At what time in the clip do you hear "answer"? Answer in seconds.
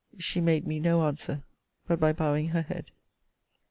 1.05-1.43